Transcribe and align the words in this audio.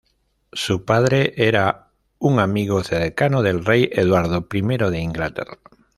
Su 0.53 0.83
padre 0.83 1.33
era 1.37 1.89
un 2.17 2.39
amigo 2.39 2.83
cercano 2.83 3.43
del 3.43 3.63
rey 3.63 3.87
Eduardo 3.93 4.47
I 4.51 4.61
de 4.89 4.97
Inglaterra. 4.99 5.59